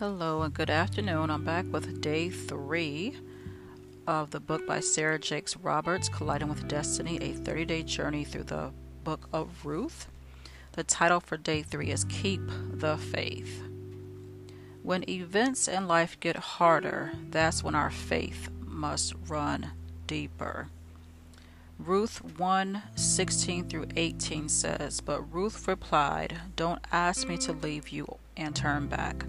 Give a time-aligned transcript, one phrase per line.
[0.00, 1.28] Hello and good afternoon.
[1.28, 3.18] I'm back with day three
[4.06, 8.44] of the book by Sarah Jakes Roberts, Colliding with Destiny, a 30 day journey through
[8.44, 8.72] the
[9.04, 10.08] book of Ruth.
[10.72, 12.40] The title for day three is Keep
[12.72, 13.62] the Faith.
[14.82, 19.72] When events in life get harder, that's when our faith must run
[20.06, 20.68] deeper.
[21.78, 28.16] Ruth 1 16 through 18 says, But Ruth replied, Don't ask me to leave you
[28.34, 29.26] and turn back.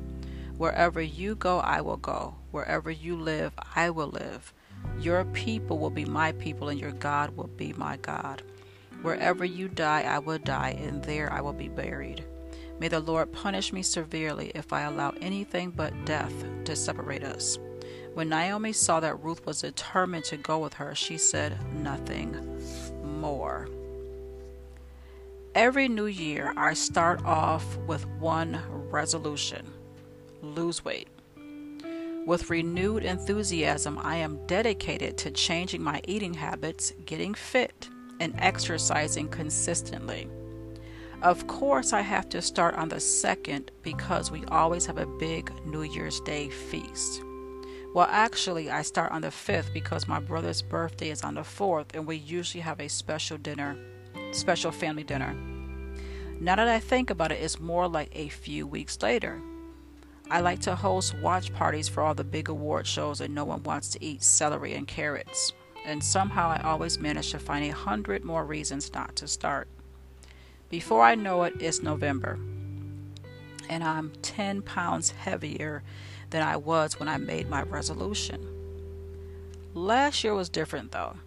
[0.62, 2.36] Wherever you go, I will go.
[2.52, 4.54] Wherever you live, I will live.
[5.00, 8.44] Your people will be my people, and your God will be my God.
[9.02, 12.24] Wherever you die, I will die, and there I will be buried.
[12.80, 17.58] May the Lord punish me severely if I allow anything but death to separate us.
[18.14, 22.38] When Naomi saw that Ruth was determined to go with her, she said nothing
[23.04, 23.68] more.
[25.56, 29.66] Every new year, I start off with one resolution
[30.42, 31.08] lose weight.
[32.26, 37.90] With renewed enthusiasm, I am dedicated to changing my eating habits, getting fit,
[38.20, 40.28] and exercising consistently.
[41.24, 45.52] Of course, I have to start on the second because we always have a big
[45.66, 47.24] New Year's Day feast.
[47.94, 51.88] Well, actually, I start on the 5th because my brother's birthday is on the 4th,
[51.94, 53.76] and we usually have a special dinner,
[54.32, 55.36] special family dinner.
[56.40, 59.42] Now that I think about it, it's more like a few weeks later.
[60.32, 63.64] I like to host watch parties for all the big award shows, and no one
[63.64, 65.52] wants to eat celery and carrots.
[65.86, 69.68] And somehow I always manage to find a hundred more reasons not to start.
[70.70, 72.40] Before I know it, it's November,
[73.68, 75.84] and I'm 10 pounds heavier
[76.30, 78.48] than I was when I made my resolution.
[79.74, 81.18] Last year was different though.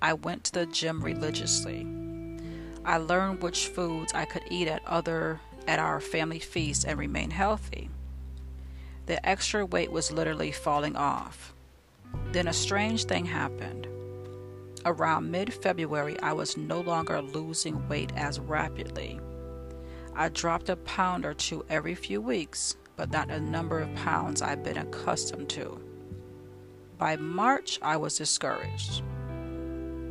[0.00, 1.84] I went to the gym religiously.
[2.84, 7.30] I learned which foods I could eat at other at our family feast and remain
[7.30, 7.90] healthy.
[9.06, 11.54] The extra weight was literally falling off.
[12.32, 13.88] Then a strange thing happened.
[14.84, 19.20] Around mid February, I was no longer losing weight as rapidly.
[20.14, 24.42] I dropped a pound or two every few weeks, but not a number of pounds
[24.42, 25.80] I'd been accustomed to.
[26.98, 29.02] By March, I was discouraged.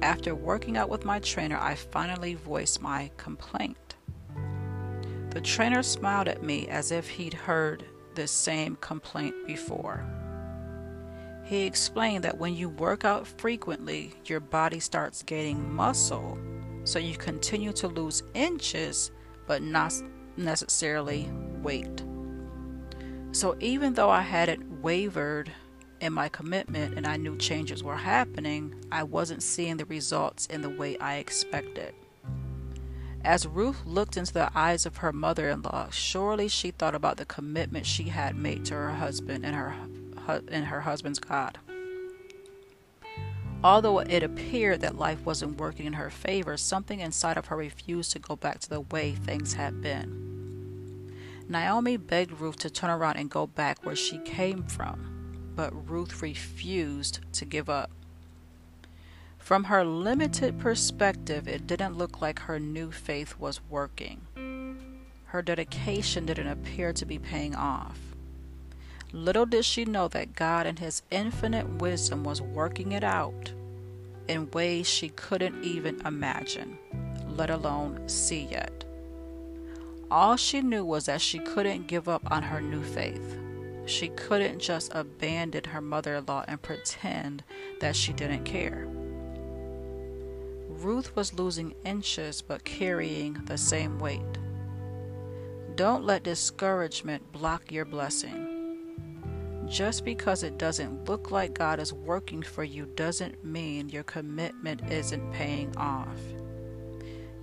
[0.02, 3.96] After working out with my trainer, I finally voiced my complaint.
[5.32, 7.86] The trainer smiled at me as if he'd heard
[8.19, 10.06] the same complaint before.
[11.46, 16.38] He explained that when you work out frequently, your body starts gaining muscle,
[16.84, 19.12] so you continue to lose inches,
[19.47, 19.94] but not
[20.35, 21.29] necessarily
[21.62, 22.03] weight.
[23.31, 25.50] So even though I hadn't wavered
[26.02, 30.62] in my commitment and I knew changes were happening, I wasn't seeing the results in
[30.62, 31.94] the way I expected.
[33.24, 37.18] As Ruth looked into the eyes of her mother in law, surely she thought about
[37.18, 39.75] the commitment she had made to her husband and her,
[40.47, 41.59] and her husband's God.
[43.62, 48.13] Although it appeared that life wasn't working in her favor, something inside of her refused
[48.13, 51.13] to go back to the way things had been.
[51.50, 56.22] Naomi begged Ruth to turn around and go back where she came from, but Ruth
[56.22, 57.91] refused to give up.
[59.50, 64.22] From her limited perspective, it didn't look like her new faith was working.
[65.26, 67.98] Her dedication didn't appear to be paying off.
[69.12, 73.52] Little did she know that God, in His infinite wisdom, was working it out
[74.28, 76.78] in ways she couldn't even imagine,
[77.28, 78.86] let alone see yet.
[80.12, 83.40] All she knew was that she couldn't give up on her new faith.
[83.88, 87.44] She couldn't just abandon her mother in law and pretend
[87.80, 88.88] that she didn't care.
[90.81, 94.22] Ruth was losing inches but carrying the same weight.
[95.75, 98.56] Don't let discouragement block your blessing.
[99.67, 104.81] Just because it doesn't look like God is working for you doesn't mean your commitment
[104.90, 106.17] isn't paying off.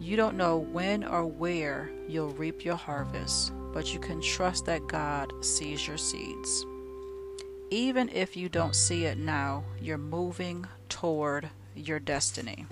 [0.00, 4.86] You don't know when or where you'll reap your harvest, but you can trust that
[4.86, 6.64] God sees your seeds.
[7.70, 12.64] Even if you don't see it now, you're moving toward your destiny.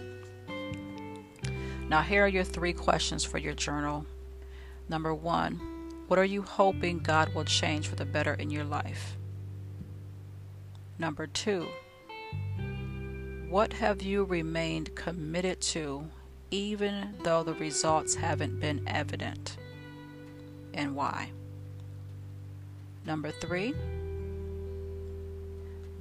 [1.94, 4.05] Now, here are your three questions for your journal.
[4.88, 5.61] Number one,
[6.08, 9.17] what are you hoping God will change for the better in your life?
[10.99, 11.69] Number two,
[13.49, 16.11] what have you remained committed to
[16.50, 19.56] even though the results haven't been evident?
[20.75, 21.31] And why?
[23.06, 23.73] Number three,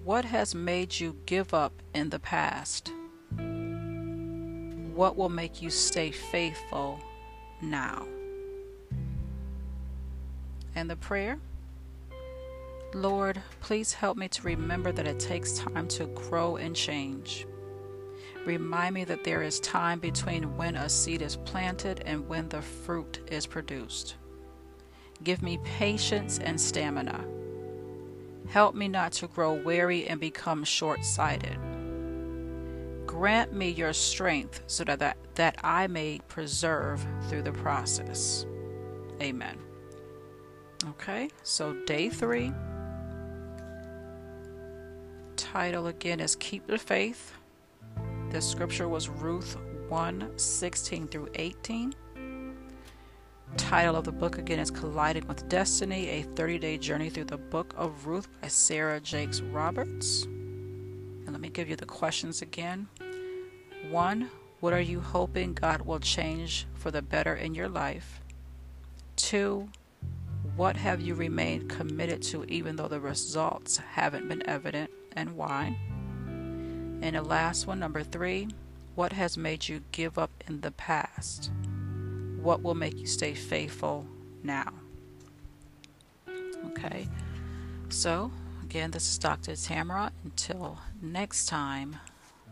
[0.04, 2.92] what has made you give up in the past?
[4.96, 7.00] What will make you stay faithful
[7.62, 8.06] now?
[10.76, 11.40] And the prayer
[12.94, 17.48] Lord, please help me to remember that it takes time to grow and change.
[18.46, 22.62] Remind me that there is time between when a seed is planted and when the
[22.62, 24.16] fruit is produced.
[25.24, 27.26] Give me patience and stamina.
[28.50, 31.58] Help me not to grow weary and become short sighted.
[33.14, 38.48] Grant me your strength so that, that, that I may preserve through the process.
[39.22, 39.60] Amen.
[40.90, 42.52] Okay, so day three.
[45.36, 47.36] Title again is Keep the Faith.
[48.32, 49.58] The scripture was Ruth
[49.90, 51.94] 1 16 through 18.
[53.58, 57.38] Title of the book again is Colliding with Destiny A 30 Day Journey Through the
[57.38, 60.24] Book of Ruth by Sarah Jakes Roberts.
[60.24, 62.88] And let me give you the questions again.
[63.90, 68.22] One, what are you hoping God will change for the better in your life?
[69.16, 69.70] Two,
[70.56, 75.78] what have you remained committed to even though the results haven't been evident and why?
[77.02, 78.48] And the last one, number three,
[78.96, 81.52] what has made you give up in the past?
[82.42, 84.06] What will make you stay faithful
[84.44, 84.72] now?
[86.68, 87.10] Okay,
[87.90, 88.32] so
[88.64, 89.56] again, this is Dr.
[89.56, 90.12] Tamara.
[90.24, 91.98] Until next time,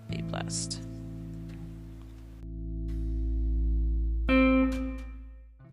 [0.09, 0.81] be blessed.